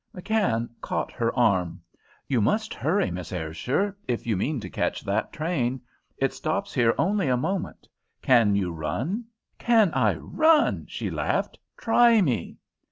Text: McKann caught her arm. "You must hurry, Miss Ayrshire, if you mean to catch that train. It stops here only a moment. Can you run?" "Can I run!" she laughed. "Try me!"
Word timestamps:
McKann 0.15 0.67
caught 0.81 1.11
her 1.11 1.31
arm. 1.37 1.79
"You 2.27 2.41
must 2.41 2.73
hurry, 2.73 3.11
Miss 3.11 3.31
Ayrshire, 3.31 3.95
if 4.07 4.25
you 4.25 4.35
mean 4.35 4.59
to 4.61 4.67
catch 4.67 5.01
that 5.01 5.31
train. 5.31 5.79
It 6.17 6.33
stops 6.33 6.73
here 6.73 6.95
only 6.97 7.27
a 7.27 7.37
moment. 7.37 7.87
Can 8.23 8.55
you 8.55 8.71
run?" 8.71 9.25
"Can 9.59 9.91
I 9.93 10.15
run!" 10.15 10.87
she 10.89 11.11
laughed. 11.11 11.59
"Try 11.77 12.19
me!" 12.19 12.57